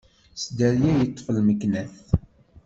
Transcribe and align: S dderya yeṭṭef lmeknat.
S 0.41 0.43
dderya 0.49 0.91
yeṭṭef 0.95 1.27
lmeknat. 1.37 1.95